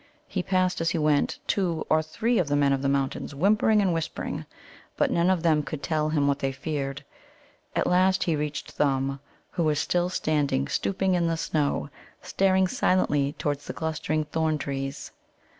He 0.27 0.41
passed, 0.41 0.81
as 0.81 0.89
he 0.89 0.97
went, 0.97 1.37
two 1.45 1.85
or 1.87 2.01
three 2.01 2.39
of 2.39 2.47
the 2.47 2.55
Men 2.55 2.73
of 2.73 2.81
the 2.81 2.89
Mountains 2.89 3.35
whimpering 3.35 3.83
and 3.83 3.93
whispering. 3.93 4.47
But 4.97 5.11
none 5.11 5.29
of 5.29 5.43
them 5.43 5.61
could 5.61 5.83
tell 5.83 6.09
him 6.09 6.27
what 6.27 6.39
they 6.39 6.51
feared. 6.51 7.05
At 7.75 7.85
last 7.85 8.23
he 8.23 8.35
reached 8.35 8.71
Thumb, 8.71 9.19
who 9.51 9.63
was 9.63 9.77
still 9.77 10.09
standing, 10.09 10.67
stooping 10.67 11.13
in 11.13 11.27
the 11.27 11.37
snow, 11.37 11.91
staring 12.19 12.67
silently 12.67 13.33
towards 13.33 13.65
the 13.67 13.73
clustering 13.73 14.23
thorn 14.25 14.57
trees. 14.57 15.11